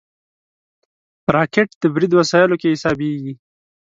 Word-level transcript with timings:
راکټ 1.35 1.69
د 1.81 1.83
برید 1.95 2.11
وسایلو 2.19 2.59
کې 2.61 2.73
حسابېږي 2.73 3.33